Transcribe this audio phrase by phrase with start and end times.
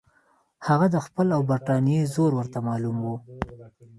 [0.67, 3.15] هغه د خپل او برټانیې زور ورته معلوم وو.